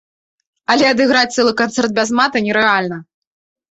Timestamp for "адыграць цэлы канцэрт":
0.93-1.97